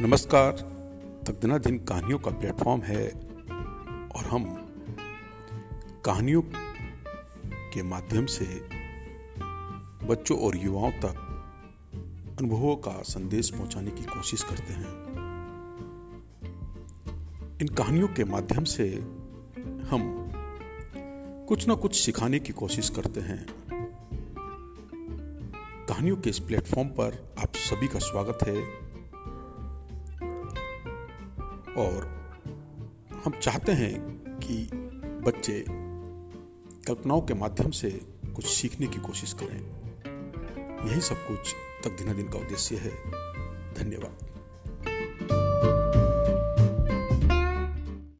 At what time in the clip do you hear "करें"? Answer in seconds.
39.32-39.78